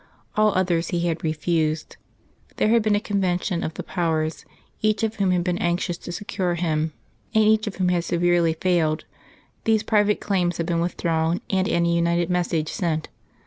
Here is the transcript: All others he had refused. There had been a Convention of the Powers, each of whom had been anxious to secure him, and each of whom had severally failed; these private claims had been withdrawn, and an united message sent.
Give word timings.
All 0.35 0.51
others 0.55 0.87
he 0.87 1.01
had 1.05 1.23
refused. 1.23 1.95
There 2.55 2.69
had 2.69 2.81
been 2.81 2.95
a 2.95 2.99
Convention 2.99 3.63
of 3.63 3.75
the 3.75 3.83
Powers, 3.83 4.45
each 4.81 5.03
of 5.03 5.17
whom 5.17 5.29
had 5.29 5.43
been 5.43 5.59
anxious 5.59 5.95
to 5.99 6.11
secure 6.11 6.55
him, 6.55 6.91
and 7.35 7.43
each 7.43 7.67
of 7.67 7.75
whom 7.75 7.89
had 7.89 8.03
severally 8.03 8.53
failed; 8.53 9.05
these 9.65 9.83
private 9.83 10.19
claims 10.19 10.57
had 10.57 10.65
been 10.65 10.81
withdrawn, 10.81 11.39
and 11.51 11.67
an 11.67 11.85
united 11.85 12.31
message 12.31 12.69
sent. 12.71 13.09